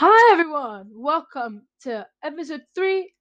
[0.00, 3.12] Hi everyone, welcome to episode 3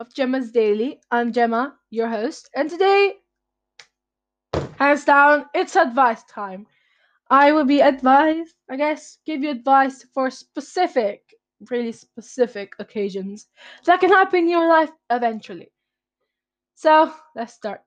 [0.00, 1.00] of Gemma's Daily.
[1.10, 3.14] I'm Gemma, your host, and today,
[4.78, 6.66] hands down, it's advice time.
[7.30, 11.22] I will be advised, I guess, give you advice for specific,
[11.70, 13.46] really specific occasions
[13.86, 15.72] that can happen in your life eventually.
[16.74, 17.80] So, let's start.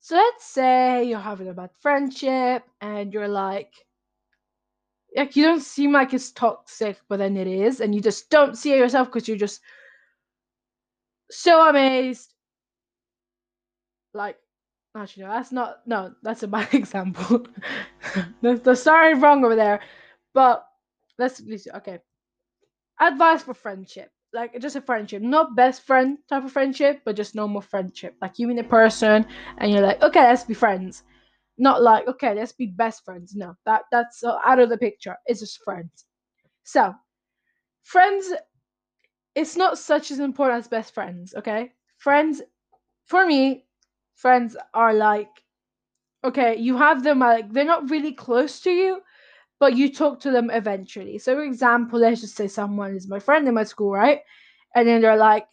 [0.00, 3.72] So, let's say you're having a bad friendship and you're like,
[5.16, 8.56] like you don't seem like it's toxic, but then it is, and you just don't
[8.56, 9.62] see it yourself because you're just
[11.30, 12.34] so amazed.
[14.12, 14.36] Like,
[14.94, 15.78] actually, no, that's not.
[15.86, 17.46] No, that's a bad example.
[18.42, 19.80] the, the sorry wrong over there,
[20.34, 20.66] but
[21.18, 21.40] let's
[21.76, 22.00] okay.
[23.00, 27.34] Advice for friendship, like just a friendship, not best friend type of friendship, but just
[27.34, 28.16] normal friendship.
[28.20, 29.26] Like you meet a person,
[29.58, 31.04] and you're like, okay, let's be friends
[31.58, 33.34] not like okay let's be best friends.
[33.34, 35.16] No that that's uh, out of the picture.
[35.26, 36.06] It's just friends.
[36.64, 36.94] So
[37.84, 38.32] friends
[39.34, 41.72] it's not such as important as best friends okay?
[41.98, 42.42] Friends
[43.06, 43.66] for me
[44.16, 45.30] friends are like
[46.24, 49.00] okay you have them like they're not really close to you
[49.60, 51.18] but you talk to them eventually.
[51.18, 54.20] So for example let's just say someone is my friend in my school right?
[54.74, 55.46] And then they're like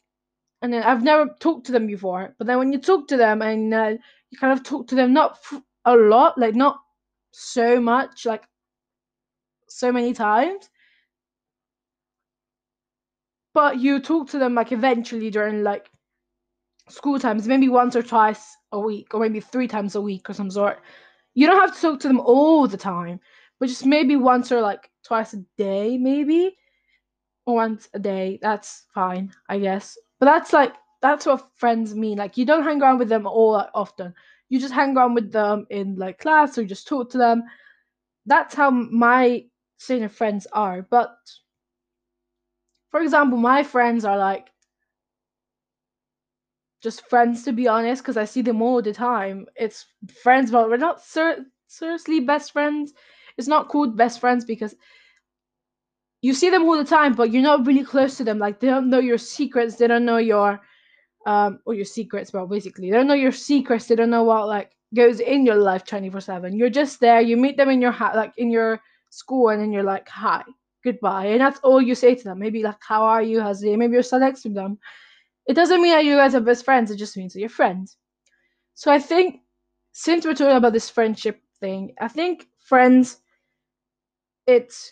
[0.61, 3.41] and then i've never talked to them before but then when you talk to them
[3.41, 3.93] and uh,
[4.29, 6.79] you kind of talk to them not f- a lot, like not
[7.31, 8.43] so much, like
[9.67, 10.69] so many times.
[13.53, 15.89] But you talk to them like eventually during like
[16.89, 20.33] school times, maybe once or twice a week, or maybe three times a week or
[20.33, 20.79] some sort.
[21.33, 23.19] You don't have to talk to them all the time,
[23.59, 26.57] but just maybe once or like twice a day, maybe.
[27.45, 28.39] Once a day.
[28.41, 29.97] That's fine, I guess.
[30.19, 32.17] But that's like that's what friends mean.
[32.17, 34.13] Like you don't hang around with them all that often
[34.53, 37.41] you just hang around with them in like class or just talk to them.
[38.27, 39.45] That's how my
[39.77, 40.83] senior friends are.
[40.83, 41.17] But
[42.91, 44.51] for example, my friends are like
[46.83, 49.47] just friends to be honest, because I see them all the time.
[49.55, 49.87] It's
[50.21, 52.93] friends, but we're not ser- seriously best friends.
[53.39, 54.75] It's not called best friends because
[56.21, 58.37] you see them all the time, but you're not really close to them.
[58.37, 60.61] Like they don't know your secrets, they don't know your
[61.25, 64.47] um or your secrets well basically they don't know your secrets they don't know what
[64.47, 67.91] like goes in your life 24 7 you're just there you meet them in your
[67.91, 68.79] ha- like in your
[69.09, 70.43] school and then you're like hi
[70.83, 72.39] goodbye and that's all you say to them.
[72.39, 73.39] Maybe like how are you?
[73.39, 74.77] How's it maybe you're still next to them.
[75.47, 77.97] It doesn't mean that you guys are best friends it just means that you're friends.
[78.73, 79.41] So i think
[79.93, 83.19] since we're talking about this friendship thing i think friends
[84.47, 84.91] it's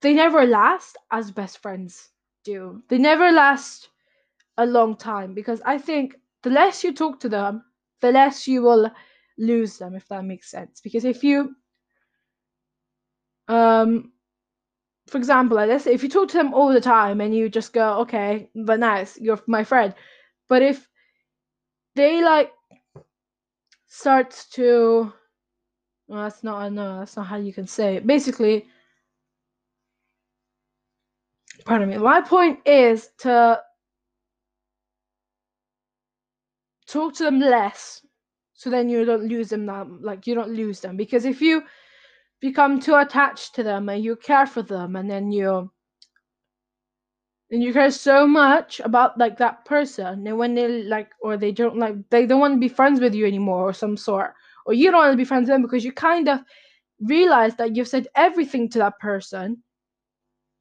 [0.00, 2.10] they never last as best friends
[2.44, 2.82] do.
[2.88, 3.88] They never last
[4.58, 7.64] a long time because I think the less you talk to them,
[8.00, 8.90] the less you will
[9.38, 10.80] lose them, if that makes sense.
[10.80, 11.54] Because if you,
[13.46, 14.12] um,
[15.06, 17.72] for example, like say if you talk to them all the time and you just
[17.72, 19.94] go, okay, but nice, you're my friend.
[20.48, 20.88] But if
[21.94, 22.52] they like
[23.86, 25.12] start to,
[26.08, 28.06] well, that's not, no, that's not how you can say it.
[28.06, 28.66] Basically,
[31.64, 31.98] pardon me.
[31.98, 33.60] My point is to
[36.88, 38.02] talk to them less
[38.54, 40.96] so then you don't lose them that like you don't lose them.
[40.96, 41.62] Because if you
[42.40, 45.70] become too attached to them and you care for them and then you
[47.52, 51.52] and you care so much about like that person and when they like or they
[51.52, 54.34] don't like they don't want to be friends with you anymore or some sort
[54.66, 56.40] or you don't want to be friends with them because you kind of
[57.00, 59.56] realize that you've said everything to that person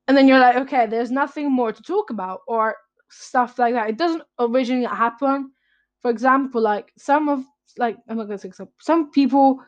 [0.08, 2.76] and then you're like okay there's nothing more to talk about or
[3.10, 3.90] stuff like that.
[3.90, 5.52] It doesn't originally happen
[6.02, 7.44] for example like some of
[7.78, 8.74] like I'm not gonna say example.
[8.80, 9.60] Some people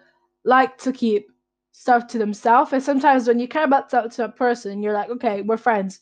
[0.45, 1.27] like to keep
[1.71, 5.09] stuff to themselves, and sometimes when you care about stuff to a person, you're like,
[5.09, 5.99] okay, we're friends.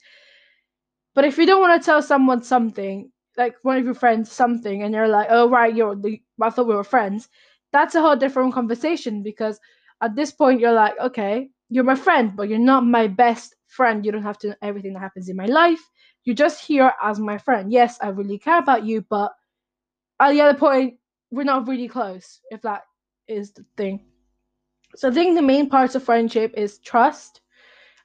[1.16, 4.84] But if you don't want to tell someone something, like one of your friends something,
[4.84, 7.30] and you're like, oh right, you're the, I thought we were friends.
[7.74, 9.60] That's a whole different conversation because
[10.02, 14.06] at this point you're like, okay, you're my friend, but you're not my best friend.
[14.06, 15.82] You don't have to know everything that happens in my life.
[16.24, 17.72] You're just here as my friend.
[17.72, 19.34] Yes, I really care about you, but
[20.20, 20.96] at the other point,
[21.32, 22.84] we're not really close, if that
[23.28, 24.06] is the thing.
[24.96, 27.42] So I think the main parts of friendship is trust.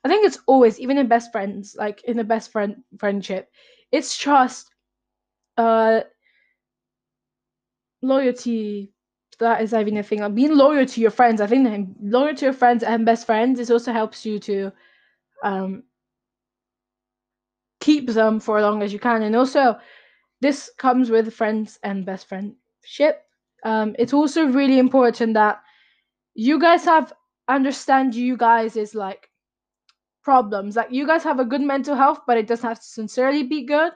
[0.04, 3.50] I think it's always, even in best friends, like in the best friend friendship,
[3.92, 4.70] it's trust,
[5.56, 6.00] uh,
[8.02, 8.92] loyalty.
[9.38, 10.20] That is even a thing.
[10.20, 11.40] Like being loyal to your friends.
[11.40, 13.60] I think loyal to your friends and best friends.
[13.60, 14.72] It also helps you to,
[15.42, 15.84] um,
[17.80, 19.22] keep them for as long as you can.
[19.22, 19.78] And also,
[20.42, 23.22] this comes with friends and best friendship
[23.64, 25.62] um, it's also really important that
[26.34, 27.12] you guys have
[27.48, 29.28] understand you guys is like
[30.22, 30.76] problems.
[30.76, 33.64] Like you guys have a good mental health, but it doesn't have to sincerely be
[33.64, 33.92] good.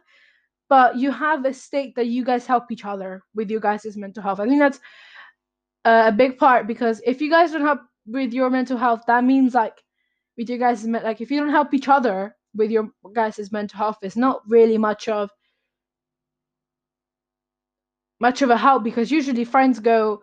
[0.68, 4.22] But you have a state that you guys help each other with your guys' mental
[4.22, 4.40] health.
[4.40, 4.80] I think that's
[5.84, 9.54] a big part because if you guys don't help with your mental health, that means
[9.54, 9.80] like
[10.36, 13.98] with your guys' like if you don't help each other with your guys' mental health,
[14.02, 15.30] it's not really much of
[18.20, 20.22] much of a help because usually friends go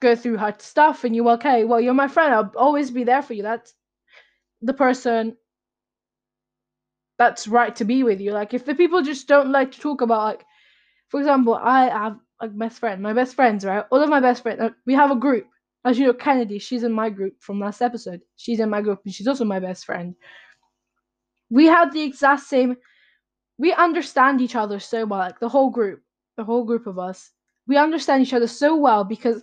[0.00, 2.34] go through hard stuff and you're okay well you're my friend.
[2.34, 3.42] I'll always be there for you.
[3.42, 3.74] That's
[4.62, 5.36] the person
[7.18, 8.32] that's right to be with you.
[8.32, 10.44] Like if the people just don't like to talk about like
[11.08, 13.84] for example i have a best friend my best friends right?
[13.90, 15.46] All of my best friends uh, we have a group.
[15.84, 18.20] As you know kennedy she's in my group from last episode.
[18.36, 20.14] She's in my group and she's also my best friend.
[21.50, 22.76] We have the exact same
[23.58, 26.02] we understand each other so well like the whole group
[26.36, 27.32] the whole group of us,
[27.66, 29.42] we understand each other so well because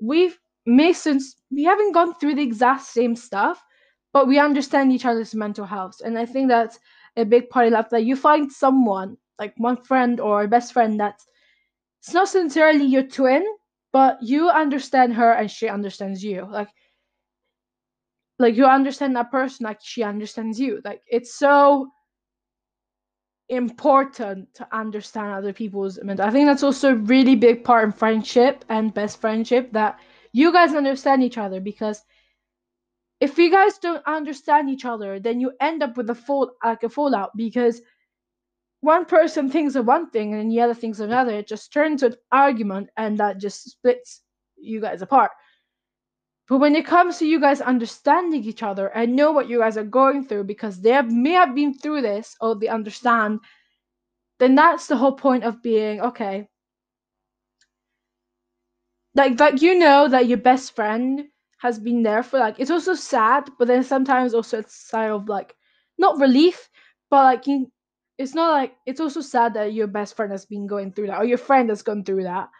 [0.00, 3.64] we've Masons we haven't gone through the exact same stuff,
[4.12, 6.00] but we understand each other's mental health.
[6.04, 6.78] And I think that's
[7.16, 10.72] a big part of life that you find someone, like one friend or a best
[10.72, 11.24] friend that's
[12.00, 13.44] it's not sincerely your twin,
[13.92, 16.46] but you understand her and she understands you.
[16.50, 16.68] Like
[18.38, 20.80] like you understand that person like she understands you.
[20.84, 21.88] Like it's so
[23.48, 26.26] important to understand other people's mental.
[26.26, 29.98] I think that's also a really big part in friendship and best friendship that
[30.32, 32.02] you guys understand each other because
[33.20, 36.82] if you guys don't understand each other, then you end up with a fall like
[36.82, 37.80] a fallout because
[38.80, 41.32] one person thinks of one thing and the other thinks of another.
[41.32, 44.22] It just turns to an argument and that just splits
[44.56, 45.30] you guys apart.
[46.48, 49.76] But when it comes to you guys understanding each other and know what you guys
[49.76, 53.40] are going through because they have, may have been through this or they understand,
[54.38, 56.48] then that's the whole point of being okay.
[59.14, 61.24] Like that you know that your best friend
[61.58, 65.28] has been there for like it's also sad, but then sometimes also it's side of
[65.28, 65.54] like
[65.98, 66.68] not relief,
[67.10, 67.72] but like you,
[68.18, 71.18] it's not like it's also sad that your best friend has been going through that
[71.18, 72.50] or your friend has gone through that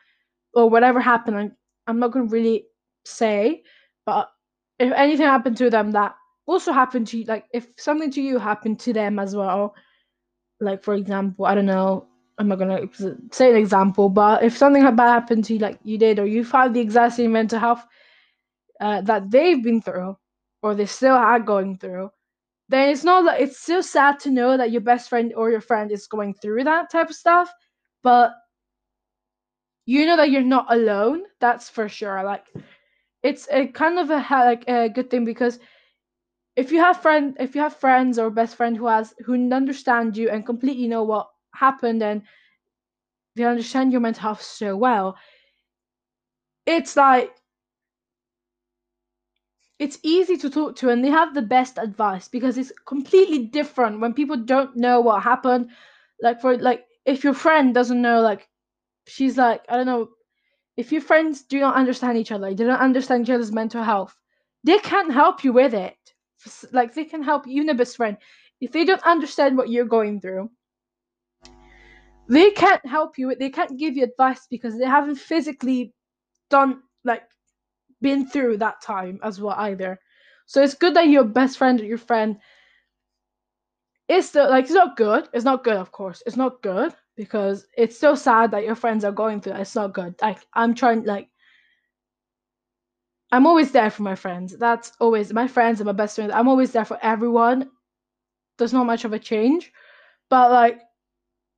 [0.55, 1.37] or whatever happened.
[1.37, 1.57] I'm,
[1.87, 2.65] I'm not gonna really
[3.05, 3.63] say
[4.07, 4.31] but
[4.79, 6.15] if anything happened to them that
[6.47, 9.75] also happened to you, like if something to you happened to them as well,
[10.61, 12.07] like for example, I don't know,
[12.39, 12.83] I'm not gonna
[13.33, 16.45] say an example, but if something bad happened to you, like you did, or you
[16.45, 17.85] found the exact same mental health
[18.81, 20.17] uh, that they've been through,
[20.63, 22.11] or they still are going through,
[22.69, 25.61] then it's not that it's still sad to know that your best friend or your
[25.61, 27.53] friend is going through that type of stuff,
[28.03, 28.33] but
[29.87, 31.23] you know that you're not alone.
[31.41, 32.23] That's for sure.
[32.23, 32.47] Like
[33.27, 35.59] it's a kind of a like a good thing because
[36.57, 40.17] if you have friend if you have friends or best friend who has who understand
[40.17, 42.23] you and completely know what happened and
[43.37, 45.17] they understand your mental health so well
[46.67, 47.35] it's like
[49.79, 54.01] it's easy to talk to and they have the best advice because it's completely different
[54.01, 55.69] when people don't know what happened.
[56.23, 58.49] Like for like if your friend doesn't know like
[59.07, 60.11] she's like i don't know
[60.77, 64.15] if your friends do not understand each other, they don't understand each other's mental health,
[64.65, 65.97] they can't help you with it.
[66.71, 68.17] Like they can help you and best friend.
[68.61, 70.51] If they don't understand what you're going through,
[72.29, 73.35] they can't help you.
[73.35, 75.95] They can't give you advice because they haven't physically
[76.51, 77.23] done like
[78.03, 79.99] been through that time as well either.
[80.47, 82.39] So it's good that your best friend or your friend
[84.09, 85.29] is still like it's not good.
[85.33, 86.23] It's not good, of course.
[86.27, 89.63] It's not good because it's so sad that your friends are going through that.
[89.63, 90.15] It's not good.
[90.21, 91.29] Like I'm trying like
[93.33, 94.57] I'm always there for my friends.
[94.57, 96.33] That's always my friends and my best friends.
[96.33, 97.71] I'm always there for everyone.
[98.59, 99.73] There's not much of a change.
[100.31, 100.81] But like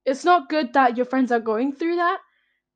[0.06, 2.18] it's not good that your friends are going through that.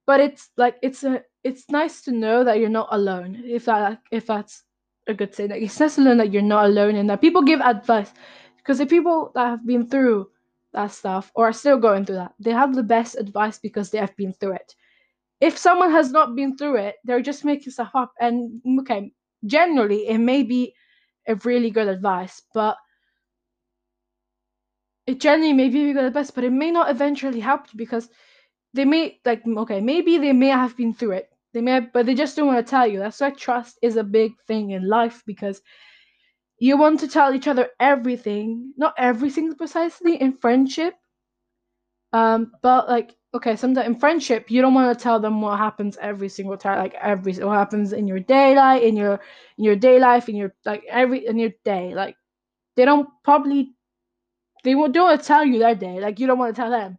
[0.07, 3.43] But it's like it's a it's nice to know that you're not alone.
[3.47, 4.65] If that if that's
[5.07, 5.51] a good thing.
[5.51, 8.13] Like it's nice to know that you're not alone and that people give advice.
[8.57, 10.29] Because the people that have been through
[10.73, 12.35] that stuff or are still going through that.
[12.39, 14.75] They have the best advice because they have been through it.
[15.41, 18.13] If someone has not been through it, they're just making stuff up.
[18.21, 19.13] And okay,
[19.45, 20.75] generally, it may be
[21.27, 22.77] a really good advice, but
[25.07, 28.09] it generally may be good advice, but it may not eventually help you because
[28.73, 31.29] they may like okay, maybe they may have been through it.
[31.53, 32.99] They may, have, but they just don't want to tell you.
[32.99, 35.61] That's why trust is a big thing in life because
[36.63, 38.73] you want to tell each other everything.
[38.77, 40.95] Not everything precisely in friendship.
[42.13, 45.97] Um but like okay sometimes in friendship you don't want to tell them what happens
[46.01, 49.15] every single time like every what happens in your daylight in your
[49.57, 51.95] in your day life in your like every in your day.
[51.95, 52.17] Like
[52.77, 53.75] they don't probably
[54.65, 56.01] they won't don't want to tell you their day.
[56.01, 56.99] Like you don't want to tell them.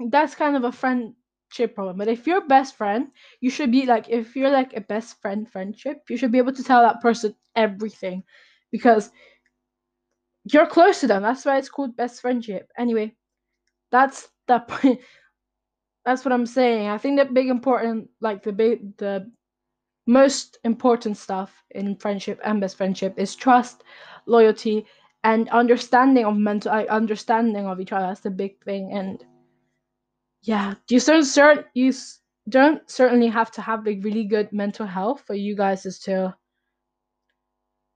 [0.00, 1.14] That's kind of a friend
[1.48, 1.98] friendship problem.
[1.98, 3.08] But if you're best friend,
[3.40, 6.52] you should be like if you're like a best friend friendship, you should be able
[6.52, 8.22] to tell that person everything.
[8.70, 9.10] Because
[10.44, 11.22] you're close to them.
[11.22, 12.70] That's why it's called best friendship.
[12.78, 13.14] Anyway,
[13.90, 15.00] that's the point.
[16.04, 16.88] That's what I'm saying.
[16.88, 19.30] I think the big important, like the big, the
[20.06, 23.84] most important stuff in friendship and best friendship is trust,
[24.26, 24.86] loyalty,
[25.24, 28.06] and understanding of mental, understanding of each other.
[28.06, 28.92] That's the big thing.
[28.92, 29.22] And
[30.48, 31.92] yeah, you don't cert, you
[32.48, 36.34] don't certainly have to have like really good mental health for you guys to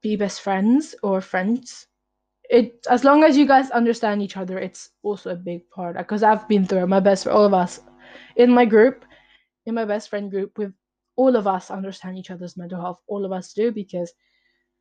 [0.02, 1.86] be best friends or friends.
[2.50, 6.22] It as long as you guys understand each other it's also a big part because
[6.22, 7.80] i've been through my best for all of us
[8.36, 9.06] in my group
[9.64, 10.74] in my best friend group with
[11.16, 13.00] all of us understand each other's mental health.
[13.06, 14.12] All of us do because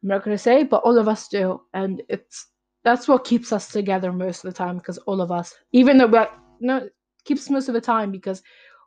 [0.03, 2.47] i'm not to say but all of us do and it's
[2.83, 6.07] that's what keeps us together most of the time because all of us even though
[6.07, 6.27] we're
[6.59, 6.89] no
[7.25, 8.41] keeps most of the time because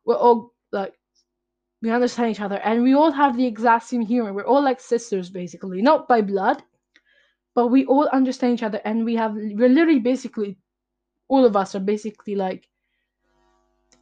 [0.04, 0.94] we're all like
[1.82, 4.32] we understand each other and we all have the exact same humor.
[4.32, 5.82] We're all like sisters basically.
[5.82, 6.62] Not by blood
[7.54, 10.58] but we all understand each other and we have we're literally basically
[11.28, 12.68] all of us are basically like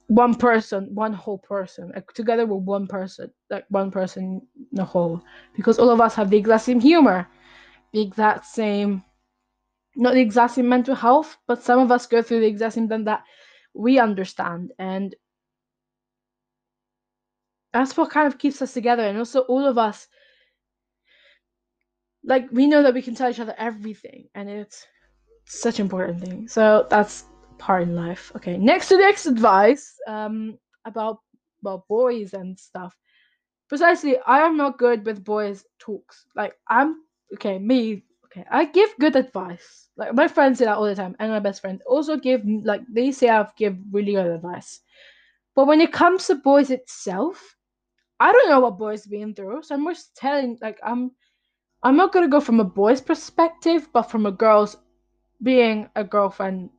[0.06, 1.90] one person one whole person.
[1.94, 5.22] Like together with one person like one person in a whole
[5.54, 7.28] because all of us have the exact same humor
[7.92, 9.02] the exact same
[9.96, 12.88] not the exact same mental health but some of us go through the exact same
[12.88, 13.22] thing that
[13.74, 14.72] we understand.
[14.78, 15.14] And
[17.72, 19.02] that's what kind of keeps us together.
[19.02, 20.08] And also all of us
[22.24, 24.28] like we know that we can tell each other everything.
[24.34, 24.86] And it's
[25.46, 26.48] such an important thing.
[26.48, 27.24] So that's
[27.58, 28.32] part in life.
[28.36, 31.18] Okay next to the next advice um about
[31.62, 32.96] about boys and stuff.
[33.68, 36.26] Precisely i am not good with boys talks.
[36.34, 36.96] Like i'm
[37.34, 41.14] okay me okay i give good advice like my friends say that all the time
[41.18, 44.80] and my best friends also give like they say i've give really good advice
[45.54, 47.56] but when it comes to boys itself
[48.22, 50.56] I don't know what boys been through, so I'm just telling.
[50.62, 51.10] Like I'm,
[51.82, 54.76] I'm not gonna go from a boy's perspective, but from a girl's
[55.42, 56.70] being a girlfriend.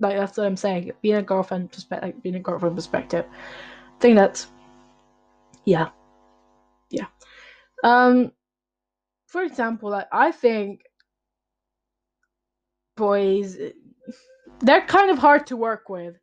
[0.00, 0.90] Like that's what I'm saying.
[1.00, 3.24] Being a girlfriend perspective, like being a girlfriend perspective.
[3.30, 4.48] I think that's,
[5.64, 5.90] yeah,
[6.90, 7.06] yeah.
[7.84, 8.32] Um,
[9.26, 10.80] for example, like I think
[12.96, 13.56] boys,
[14.60, 16.16] they're kind of hard to work with.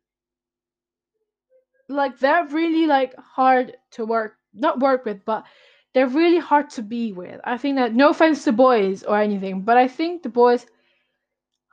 [1.88, 5.44] Like they're really like hard to work not work with, but
[5.94, 7.40] they're really hard to be with.
[7.44, 10.66] I think that no offense to boys or anything, but I think the boys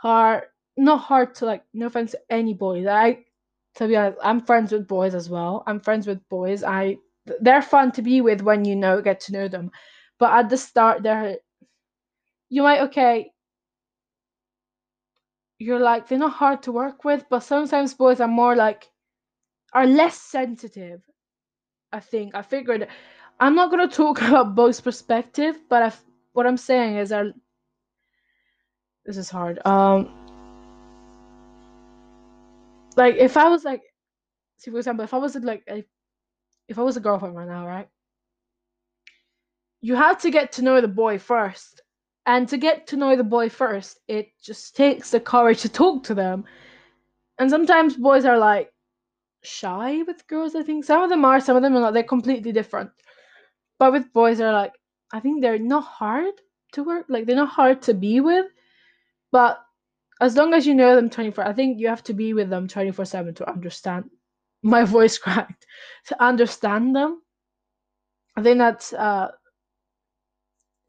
[0.04, 0.46] are
[0.78, 1.64] not hard to like.
[1.74, 2.88] No offense to any boys.
[2.88, 3.26] I
[3.76, 5.64] to be honest, I'm friends with boys as well.
[5.68, 6.64] I'm friends with boys.
[6.64, 6.98] I
[7.42, 9.72] they're fun to be with when you know get to know them,
[10.20, 11.38] but at the start they're
[12.50, 13.32] you might okay.
[15.60, 18.90] You're like they're not hard to work with, but sometimes boys are more like
[19.74, 21.02] are less sensitive
[21.96, 22.88] I think I figured
[23.40, 25.92] I'm not gonna talk about boys' perspective, but I
[26.34, 27.32] what I'm saying is I
[29.06, 29.66] this is hard.
[29.66, 30.10] Um,
[32.98, 33.82] like if I was like,
[34.58, 35.86] see for example, if I was like a,
[36.68, 37.88] if I was a girlfriend right now, right?
[39.80, 41.82] You have to get to know the boy first,
[42.26, 46.04] and to get to know the boy first, it just takes the courage to talk
[46.06, 46.46] to them.
[47.40, 48.72] And sometimes boys are like,
[49.44, 50.56] shy with girls.
[50.56, 51.94] I think some of them are, some of them are not.
[51.94, 52.90] They're completely different.
[53.78, 54.74] But with boys, they're like
[55.14, 56.34] I think they're not hard
[56.74, 57.06] to work.
[57.10, 58.48] Like they're not hard to be with,
[59.32, 59.60] but
[60.22, 62.68] as long as you know them 24 i think you have to be with them
[62.68, 64.10] 24 7 to understand
[64.64, 65.66] my voice cracked
[66.08, 67.22] to understand them
[68.36, 69.30] i think that's uh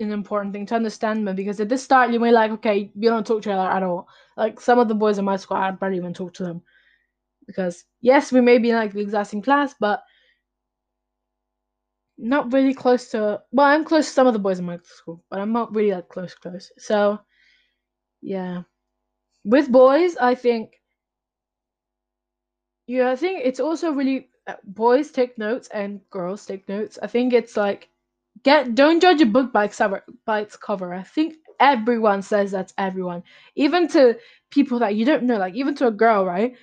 [0.01, 3.09] an important thing to understand them because at the start you may like okay you
[3.09, 5.61] don't talk to each other at all like some of the boys in my squad
[5.67, 6.63] i barely even talk to them
[7.47, 10.03] because yes, we may be in like the exact same class, but
[12.19, 13.43] not really close to.
[13.53, 15.93] Well, I'm close to some of the boys in my school, but I'm not really
[15.93, 16.73] like close, close.
[16.79, 17.21] So,
[18.21, 18.63] yeah,
[19.45, 20.73] with boys, I think.
[22.89, 26.99] Yeah, I think it's also really uh, boys take notes and girls take notes.
[27.03, 27.91] I think it's like
[28.43, 30.05] get don't judge a book by its cover.
[30.25, 33.23] By its cover, I think everyone says that's everyone,
[33.57, 34.19] even to
[34.51, 36.55] people that you don't know, like even to a girl, right?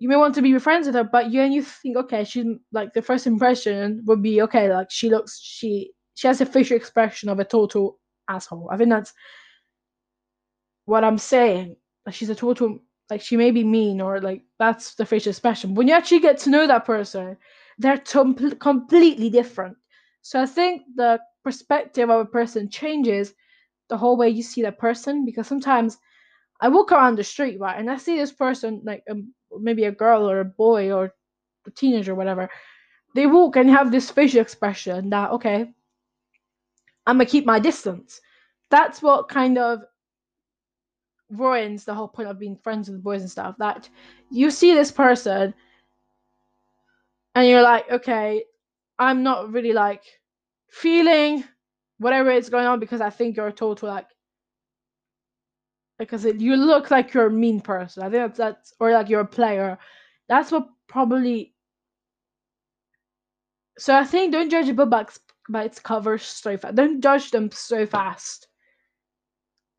[0.00, 2.46] you may want to be friends with her, but you and you think, okay, she's
[2.72, 6.76] like the first impression would be okay, like she looks, she she has a facial
[6.76, 8.68] expression of a total asshole.
[8.72, 9.12] I think that's
[10.86, 11.76] what I'm saying.
[12.06, 12.78] Like she's a total,
[13.10, 15.74] like she may be mean or like that's the facial expression.
[15.74, 17.36] When you actually get to know that person,
[17.78, 19.76] they're to- completely different.
[20.22, 23.34] So I think the perspective of a person changes
[23.88, 25.98] the whole way you see that person because sometimes
[26.60, 29.92] I walk around the street, right, and I see this person, like um, maybe a
[29.92, 31.14] girl or a boy or
[31.66, 32.50] a teenager, or whatever.
[33.14, 35.72] They walk and have this facial expression that, okay,
[37.06, 38.20] I'm gonna keep my distance.
[38.70, 39.82] That's what kind of
[41.30, 43.56] ruins the whole point of being friends with boys and stuff.
[43.58, 43.88] That
[44.30, 45.54] you see this person
[47.34, 48.44] and you're like, okay,
[49.00, 50.04] I'm not really like
[50.70, 51.42] feeling
[51.98, 54.06] whatever is going on because I think you're a total like
[55.98, 58.02] because it, you look like you're a mean person.
[58.02, 59.78] I think that's that's or like you're a player.
[60.28, 61.54] That's what probably.
[63.78, 65.06] So I think don't judge a book by,
[65.48, 66.74] by its cover so fast.
[66.74, 68.48] Don't judge them so fast.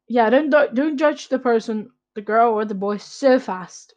[0.08, 3.94] Yeah, don't don't judge the person, the girl or the boy so fast.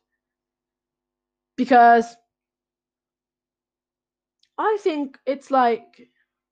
[1.56, 2.14] Because
[4.58, 6.08] I think it's like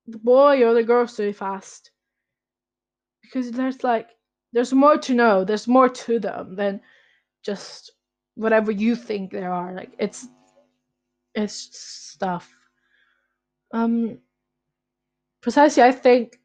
[0.07, 1.91] the boy or the girl so fast.
[3.21, 4.09] Because there's like
[4.51, 5.43] there's more to know.
[5.43, 6.81] There's more to them than
[7.43, 7.91] just
[8.35, 9.73] whatever you think there are.
[9.73, 10.27] Like it's
[11.35, 12.53] it's stuff.
[13.73, 14.19] Um
[15.41, 16.39] precisely I think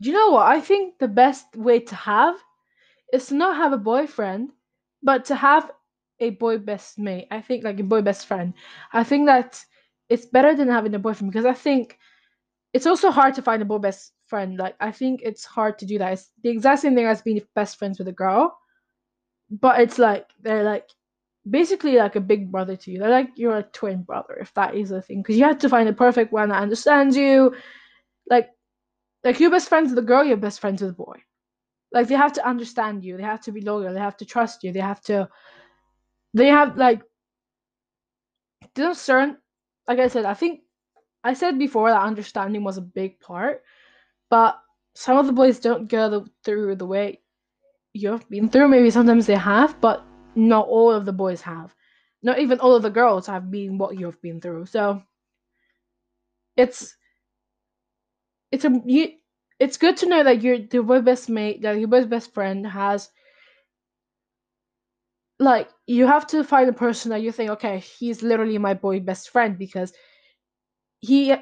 [0.00, 0.46] do you know what?
[0.46, 2.36] I think the best way to have
[3.12, 4.50] is to not have a boyfriend,
[5.02, 5.70] but to have
[6.20, 7.28] a boy best mate.
[7.30, 8.54] I think like a boy best friend.
[8.92, 9.62] I think that
[10.08, 11.98] it's better than having a boyfriend because I think
[12.72, 14.58] it's also hard to find a boy best friend.
[14.58, 16.12] Like I think it's hard to do that.
[16.12, 18.56] It's the exact same thing as being best friends with a girl,
[19.50, 20.88] but it's like they're like
[21.48, 22.98] basically like a big brother to you.
[22.98, 25.68] They're like you're a twin brother, if that is a thing, because you have to
[25.68, 27.54] find the perfect one that understands you.
[28.28, 28.50] Like,
[29.24, 31.22] like you're best friends with a girl, you're best friends with a boy.
[31.92, 33.16] Like they have to understand you.
[33.16, 33.94] They have to be loyal.
[33.94, 34.72] They have to trust you.
[34.72, 35.28] They have to.
[36.36, 37.02] They have like.
[38.92, 39.38] Certain,
[39.88, 40.60] like I said, I think
[41.24, 43.62] I said before that understanding was a big part,
[44.28, 44.60] but
[44.94, 47.22] some of the boys don't go through the way
[47.94, 48.68] you've been through.
[48.68, 51.74] Maybe sometimes they have, but not all of the boys have.
[52.22, 54.66] Not even all of the girls have been what you've been through.
[54.66, 55.02] So
[56.56, 56.94] it's
[58.52, 59.12] it's a you,
[59.58, 62.66] it's good to know that your your boy best mate, that your boy's best friend
[62.66, 63.10] has
[65.38, 69.00] like you have to find a person that you think, okay, he's literally my boy
[69.00, 69.92] best friend because
[71.00, 71.34] he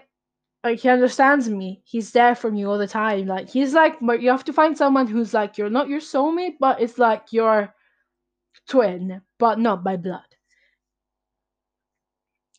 [0.65, 1.83] like he understands me.
[1.85, 3.27] He's there for me all the time.
[3.27, 6.81] Like he's like you have to find someone who's like you're not your soulmate, but
[6.81, 7.75] it's like your
[8.69, 10.23] twin, but not by blood.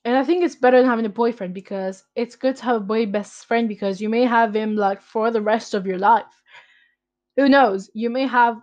[0.04, 2.80] And I think it's better than having a boyfriend because it's good to have a
[2.80, 6.44] boy best friend because you may have him like for the rest of your life.
[7.38, 7.90] Who knows?
[7.96, 8.62] You may have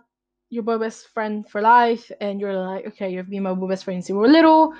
[0.53, 3.83] your boy best friend for life and you're like, okay, you've been my boy best
[3.83, 4.73] friend since you were little.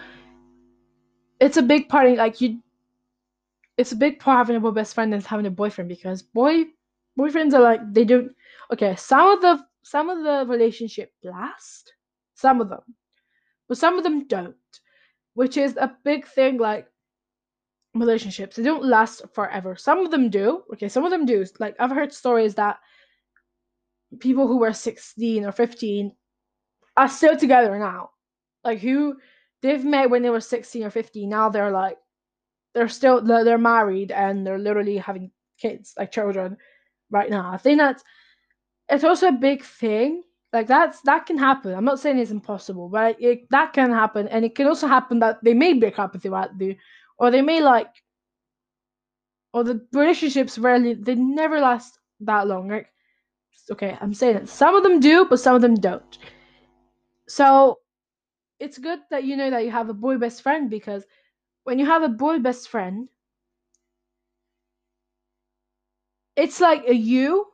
[1.40, 2.60] It's a big part like you
[3.78, 6.66] it's a big part having a boy best friend than having a boyfriend because boy
[7.18, 8.32] boyfriends are like they don't
[8.72, 11.94] okay some of the some of the relationship last
[12.36, 12.82] some of them
[13.68, 14.56] but some of them don't
[15.34, 16.88] which is a big thing like
[17.96, 21.76] relationships they don't last forever some of them do okay some of them do like
[21.80, 22.78] i've heard stories that
[24.20, 26.16] people who were 16 or 15
[26.98, 28.12] are still together now.
[28.64, 29.18] Like who
[29.62, 31.98] they've met when they were 16 or 15 now they're like
[32.74, 36.58] they're still they're married and they're literally having kids like children
[37.12, 37.52] right now.
[37.52, 38.04] I think that's
[38.90, 40.24] it's also a big thing.
[40.52, 41.74] Like that's that can happen.
[41.74, 44.28] I'm not saying it's impossible but it, that can happen.
[44.28, 46.78] And it can also happen that they may break up with you at the
[47.18, 47.94] or they may like
[49.54, 52.70] or the relationships rarely they never last that long.
[52.70, 52.93] Like
[53.72, 56.18] okay i'm saying it some of them do but some of them don't
[57.28, 57.80] so
[58.60, 61.06] it's good that you know that you have a boy best friend because
[61.64, 63.08] when you have a boy best friend,
[66.36, 67.46] it's like a you,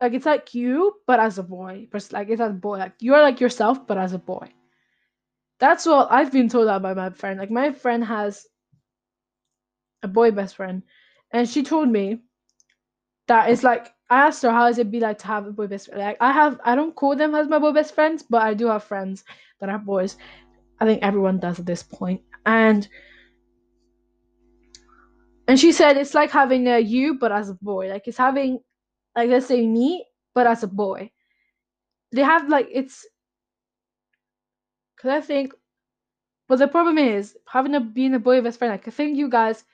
[0.00, 1.88] like it's like you, but as a boy.
[2.12, 2.78] Like it's as a boy.
[2.78, 4.52] Like you're like yourself, but as a boy.
[5.58, 7.38] That's what I've been told by my friend.
[7.38, 8.46] Like my friend has
[10.02, 10.82] a boy best friend,
[11.32, 12.22] and she told me
[13.28, 15.66] that it's like I asked her how does it be like to have a boy
[15.66, 16.00] best friend.
[16.00, 18.66] Like I have, I don't call them as my boy best friends, but I do
[18.66, 19.24] have friends
[19.60, 20.16] that are boys.
[20.78, 22.86] I think everyone does at this point, and
[25.48, 28.58] and she said it's like having a you but as a boy like it's having
[29.14, 31.10] like let's say me but as a boy
[32.12, 33.06] they have like it's
[34.96, 35.52] because i think
[36.48, 39.28] but the problem is having a being a boy best friend like i think you
[39.28, 39.64] guys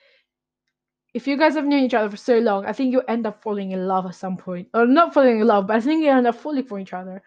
[1.13, 3.41] if you guys have known each other for so long i think you end up
[3.41, 4.67] falling in love at some point.
[4.73, 7.21] Or not falling in love but i think you end up falling for each other.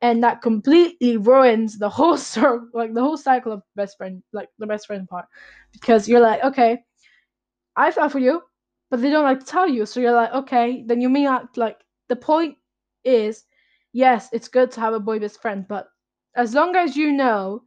[0.00, 4.48] And that completely ruins the whole circle like the whole cycle of best friend like
[4.58, 5.26] the best friend part.
[5.72, 6.78] Because you're like okay
[7.78, 8.42] I fell for you,
[8.90, 9.86] but they don't like to tell you.
[9.86, 12.56] So you're like, okay, then you may act like the point
[13.04, 13.44] is,
[13.92, 15.86] yes, it's good to have a boy best friend, but
[16.34, 17.62] as long as you know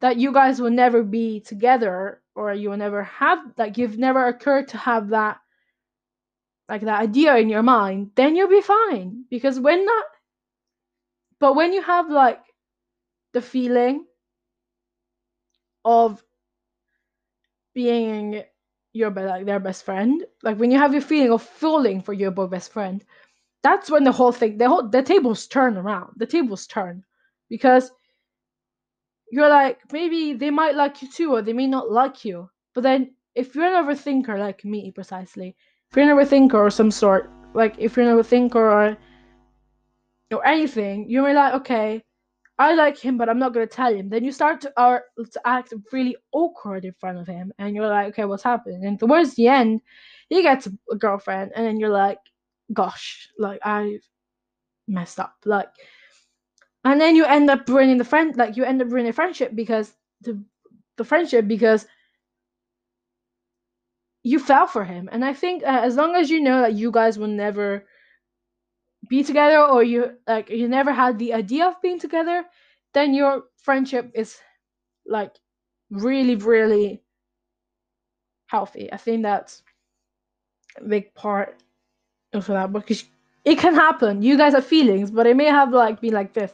[0.00, 4.26] that you guys will never be together or you will never have like you've never
[4.28, 5.38] occurred to have that
[6.68, 9.24] like that idea in your mind, then you'll be fine.
[9.30, 10.04] Because when that
[11.40, 12.40] but when you have like
[13.32, 14.04] the feeling
[15.84, 16.22] of
[17.74, 18.42] being
[18.92, 22.30] your like their best friend, like when you have your feeling of falling for your
[22.30, 23.04] boy best friend,
[23.62, 26.12] that's when the whole thing, the whole the tables turn around.
[26.16, 27.04] The tables turn
[27.48, 27.90] because
[29.30, 32.48] you're like maybe they might like you too, or they may not like you.
[32.74, 35.56] But then if you're an overthinker like me, precisely,
[35.90, 38.96] if you're an overthinker or some sort, like if you're an overthinker or
[40.30, 42.02] or anything, you're like, okay,
[42.58, 44.08] I like him, but I'm not gonna tell him.
[44.08, 47.88] Then you start to, uh, to act really awkward in front of him, and you're
[47.88, 48.84] like, okay, what's happening?
[48.84, 49.80] And towards the end,
[50.28, 52.18] he gets a girlfriend, and then you're like,
[52.72, 53.98] gosh, like I
[54.88, 55.68] messed up, like,
[56.88, 59.94] and then you end up ruining the friend, like you end up ruining friendship because
[60.22, 60.42] the
[60.96, 61.86] the friendship because
[64.22, 66.90] you fell for him, and I think uh, as long as you know that you
[66.90, 67.84] guys will never
[69.08, 72.44] be together or you like you never had the idea of being together
[72.94, 74.38] then your friendship is
[75.06, 75.32] like
[75.90, 77.02] really really
[78.46, 78.92] healthy.
[78.92, 79.62] I think that's
[80.78, 81.56] a big part
[82.32, 83.04] of that because
[83.44, 84.22] it can happen.
[84.22, 86.52] You guys have feelings but it may have like been like this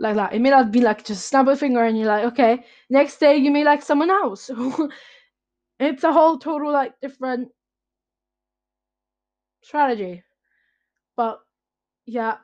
[0.00, 2.64] like that it may not be like just snap a finger and you're like okay
[2.88, 4.50] next day you may like someone else
[5.80, 7.48] it's a whole total like different
[9.62, 10.22] strategy
[11.16, 11.40] but
[12.06, 12.38] yeah.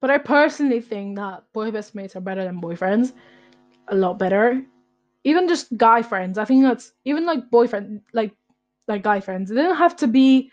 [0.00, 3.12] But I personally think that boy best mates are better than boyfriends.
[3.88, 4.64] A lot better.
[5.24, 6.38] Even just guy friends.
[6.38, 8.36] I think that's even like boyfriend like
[8.86, 9.50] like guy friends.
[9.50, 10.52] They don't have to be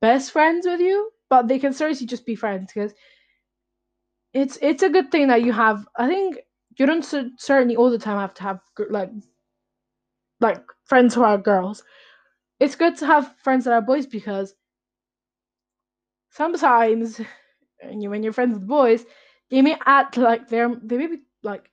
[0.00, 2.94] best friends with you, but they can seriously just be friends because
[4.32, 5.86] it's it's a good thing that you have.
[5.96, 6.38] I think
[6.78, 7.04] you don't
[7.38, 9.10] certainly all the time have to have like
[10.40, 11.82] like friends who are girls.
[12.60, 14.54] It's good to have friends that are boys because
[16.30, 17.20] sometimes
[17.82, 19.04] when you when you're friends with boys,
[19.50, 21.70] they may act like they're they may be like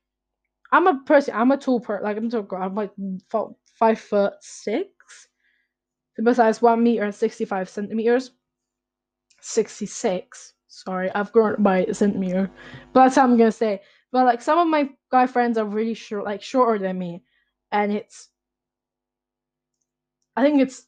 [0.72, 1.34] I'm a person.
[1.36, 2.04] I'm a tall person.
[2.04, 2.64] Like I'm tall girl.
[2.64, 2.92] I'm like
[3.80, 4.90] five foot six.
[6.24, 8.32] Besides one meter and sixty five centimeters.
[9.42, 10.54] Sixty six.
[10.86, 12.52] Sorry, I've grown by a centimeter.
[12.94, 13.82] But that's how I'm gonna say.
[14.12, 17.24] But like some of my guy friends are really short, like shorter than me,
[17.72, 18.30] and it's.
[20.36, 20.86] I think it's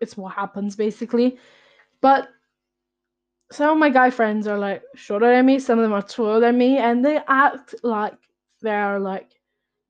[0.00, 1.38] it's what happens basically,
[2.00, 2.28] but
[3.52, 6.40] some of my guy friends are like shorter than me, some of them are taller
[6.40, 8.16] than me, and they act like
[8.62, 9.32] they're like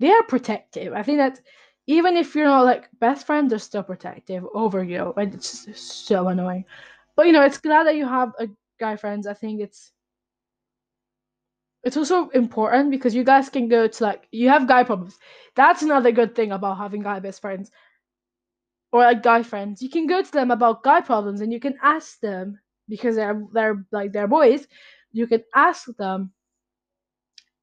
[0.01, 0.93] they are protective.
[0.93, 1.41] I think that
[1.87, 6.07] even if you're not like best friends, they're still protective over you, and it's just
[6.09, 6.65] so annoying.
[7.15, 9.27] But you know, it's glad that you have a guy friends.
[9.27, 9.93] I think it's
[11.85, 15.19] it's also important because you guys can go to like you have guy problems.
[15.55, 17.71] That's another good thing about having guy best friends
[18.93, 19.83] or like guy friends.
[19.83, 22.59] You can go to them about guy problems and you can ask them
[22.89, 24.67] because they're they're like they're boys,
[25.13, 26.33] you can ask them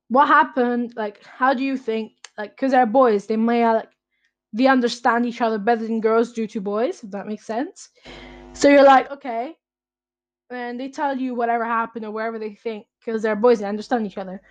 [0.10, 0.94] what happened.
[0.96, 2.14] Like, how do you think?
[2.38, 3.90] Like, because they're boys, they may like
[4.54, 7.04] they understand each other better than girls do to boys.
[7.04, 7.90] If that makes sense.
[8.54, 9.56] So you're like, okay,
[10.54, 14.06] and they tell you whatever happened or wherever they think because they're boys they understand
[14.06, 14.42] each other.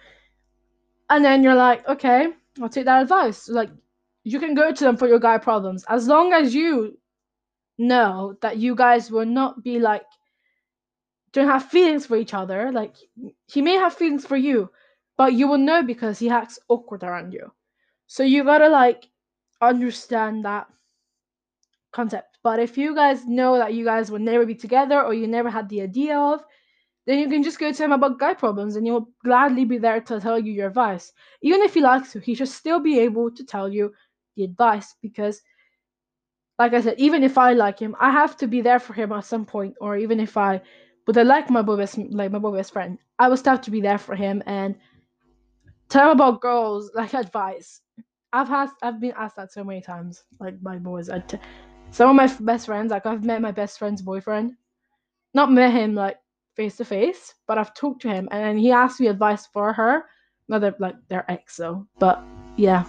[1.11, 2.29] And then you're like, okay,
[2.61, 3.49] I'll take that advice.
[3.49, 3.71] Like,
[4.25, 6.99] you can go to them for your guy problems as long as you
[7.79, 10.05] know that you guys will not be like
[11.33, 12.71] don't have feelings for each other.
[12.71, 12.95] Like
[13.47, 14.71] he may have feelings for you,
[15.17, 17.51] but you will know because he acts awkward around you.
[18.07, 19.09] So you gotta like
[19.61, 20.67] understand that
[21.91, 22.32] concept.
[22.43, 25.51] But if you guys know that you guys will never be together or you never
[25.51, 26.43] had the idea of,
[27.07, 30.01] then you can just go to him about guy problems and he'll gladly be there
[30.01, 31.13] to tell you your advice.
[31.43, 33.93] Even if he likes you, he should still be able to tell you
[34.37, 35.43] the advice because
[36.59, 39.11] like I said, even if I like him, I have to be there for him
[39.13, 40.61] at some point, or even if I
[41.07, 42.99] but I like my boy best like my boy best friend.
[43.19, 44.77] I was tough to be there for him and
[45.89, 47.81] tell him about girls like advice.
[48.33, 51.09] I've had I've been asked that so many times like my boys.
[51.09, 51.39] I t-
[51.93, 54.55] some of my best friends like I've met my best friend's boyfriend,
[55.35, 56.17] not met him like
[56.57, 60.07] face to face, but I've talked to him and he asked me advice for her.
[60.49, 62.23] Not that like their ex though, but
[62.57, 62.85] yeah.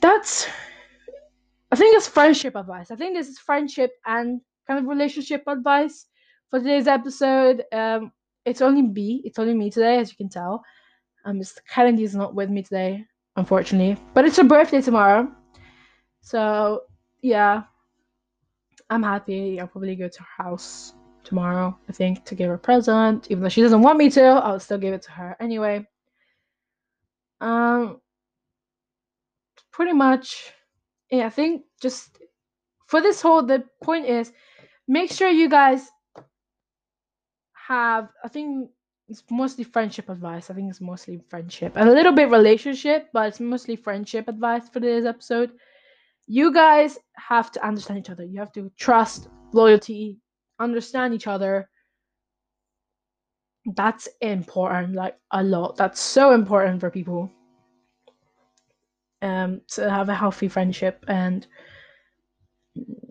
[0.00, 0.48] That's
[1.70, 2.90] I think it's friendship advice.
[2.90, 6.06] I think this is friendship and kind of relationship advice
[6.50, 7.64] for today's episode.
[7.72, 8.12] Um,
[8.44, 9.22] it's only me.
[9.24, 10.64] It's only me today, as you can tell.
[11.24, 11.58] Um, Mr.
[11.68, 13.04] Kennedy is not with me today,
[13.36, 13.96] unfortunately.
[14.14, 15.32] But it's her birthday tomorrow,
[16.22, 16.84] so
[17.20, 17.64] yeah,
[18.88, 19.60] I'm happy.
[19.60, 21.76] I'll probably go to her house tomorrow.
[21.88, 24.22] I think to give her a present, even though she doesn't want me to.
[24.22, 25.86] I'll still give it to her anyway.
[27.40, 28.00] Um,
[29.72, 30.52] pretty much.
[31.10, 32.18] Yeah, I think just
[32.86, 34.32] for this whole the point is
[34.86, 35.90] make sure you guys
[37.68, 38.70] have I think
[39.08, 40.50] it's mostly friendship advice.
[40.50, 44.80] I think it's mostly friendship a little bit relationship, but it's mostly friendship advice for
[44.80, 45.52] this episode.
[46.26, 48.24] You guys have to understand each other.
[48.24, 50.18] You have to trust, loyalty,
[50.58, 51.68] understand each other.
[53.76, 55.76] That's important, like a lot.
[55.76, 57.30] That's so important for people.
[59.20, 61.46] Um, to have a healthy friendship, and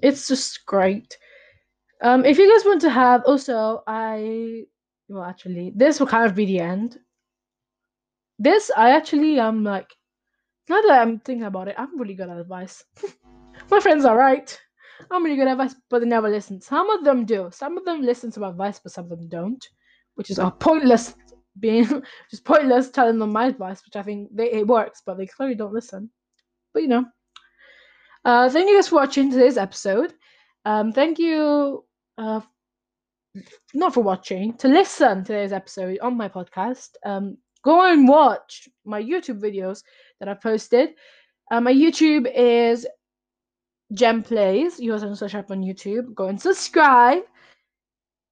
[0.04, 1.18] it's just great.
[2.02, 4.66] Um, if you guys want to have, also, I
[5.12, 6.98] well, actually, this will kind of be the end.
[8.40, 9.94] This, I actually am like,
[10.72, 12.84] now that I'm thinking about it, I'm really good at advice.
[13.70, 14.60] My friends are right.
[15.10, 16.62] I'm really good at advice, but they never listen.
[16.62, 17.50] Some of them do.
[17.52, 19.68] Some of them listen to my advice, but some of them don't,
[20.16, 21.16] which is a pointless
[21.60, 21.86] being
[22.30, 25.56] just pointless telling them my advice, which I think they, it works, but they clearly
[25.56, 26.10] don't listen.
[26.74, 27.06] But you know.
[28.24, 30.14] Uh, thank you guys for watching today's episode.
[30.64, 31.84] Um, thank you
[32.18, 32.42] uh,
[33.74, 36.90] not for watching, to listen to today's episode on my podcast.
[37.06, 39.84] Um, go and watch my YouTube videos
[40.20, 40.90] that I've posted.
[41.52, 42.88] Uh, my YouTube is
[43.94, 44.80] Gem Plays.
[44.80, 46.14] You also can search up on YouTube.
[46.14, 47.24] Go and subscribe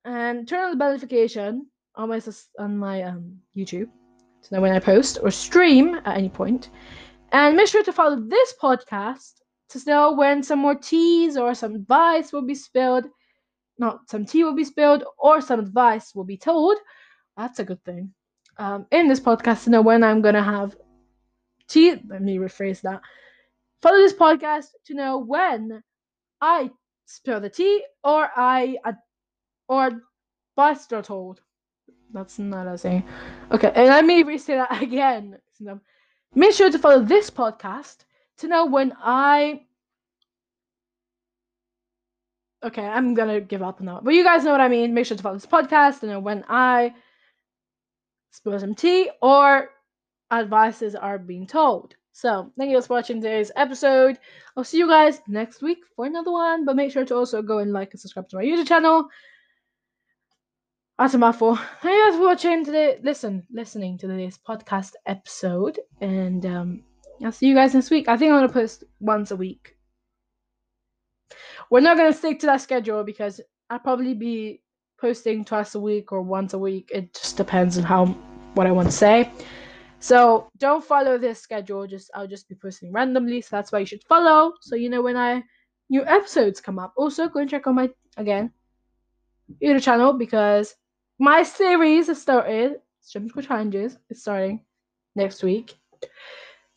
[0.06, 2.22] and turn on the bell notification on my
[2.60, 3.90] on my um, YouTube
[4.44, 6.70] to know when I post or stream at any point.
[7.32, 11.76] And make sure to follow this podcast to know when some more teas or some
[11.76, 13.06] advice will be spilled
[13.80, 16.78] not some tea will be spilled or some advice will be told.
[17.38, 18.14] That's a good thing.
[18.60, 20.76] Um, in this podcast to know when I'm gonna have
[21.70, 21.96] tea.
[22.08, 23.02] Let me rephrase that.
[23.82, 25.82] Follow this podcast to know when
[26.42, 26.70] I
[27.06, 28.94] spill the tea or I uh,
[29.70, 30.02] or
[30.58, 31.40] advice are told.
[32.12, 33.04] That's not a saying.
[33.52, 35.38] Okay, and let me restate that again.
[36.36, 38.04] Make sure to follow this podcast
[38.40, 39.62] to know when I
[42.64, 44.02] okay, I'm gonna give up now.
[44.04, 44.94] But you guys know what I mean.
[44.94, 46.94] Make sure to follow this podcast and know when I
[48.32, 49.70] spill some tea or
[50.32, 51.96] advices are being told.
[52.12, 54.20] So thank you guys for watching today's episode.
[54.56, 56.66] I'll see you guys next week for another one.
[56.66, 59.08] But make sure to also go and like and subscribe to my YouTube channel.
[60.98, 61.56] That's a mouthful.
[61.56, 63.00] Thank you guys for watching today.
[63.02, 65.80] Listen, listening to this podcast episode.
[66.02, 66.84] And um
[67.24, 68.08] I'll see you guys next week.
[68.08, 69.78] I think I'm gonna post once a week
[71.70, 74.62] we're not gonna stick to that schedule because I'll probably be
[75.00, 76.90] posting twice a week or once a week.
[76.94, 78.06] It just depends on how
[78.56, 79.32] what I want to say.
[80.00, 81.86] So don't follow this schedule.
[81.88, 83.42] Just I'll just be posting randomly.
[83.42, 84.54] So that's why you should follow.
[84.62, 85.44] So you know when I
[85.90, 86.94] new episodes come up.
[86.96, 88.52] Also go and check out my again
[89.62, 90.76] YouTube channel because
[91.20, 92.82] my series has started.
[93.34, 94.62] Go Challenges is starting
[95.16, 95.74] next week.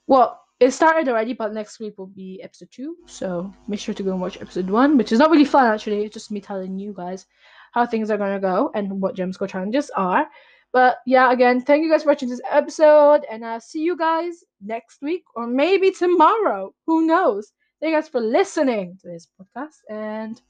[0.06, 2.96] Well, it started already, but next week will be episode two.
[3.06, 6.04] So make sure to go and watch episode one, which is not really fun actually.
[6.04, 7.26] It's just me telling you guys
[7.72, 10.26] how things are gonna go and what Gems Go challenges are.
[10.72, 14.42] But yeah, again, thank you guys for watching this episode, and I'll see you guys
[14.64, 16.74] next week or maybe tomorrow.
[16.86, 17.52] Who knows?
[17.80, 20.40] Thank you guys for listening to this podcast, and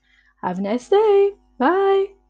[0.42, 1.32] have a nice day.
[1.58, 2.21] Bye.